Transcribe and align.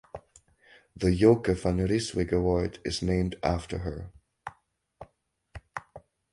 The 0.95 1.13
Joke 1.15 1.49
van 1.57 1.77
Rijswijk 1.79 2.31
Award 2.33 2.79
is 2.83 3.01
named 3.03 3.37
after 3.43 3.77
her. 3.77 4.11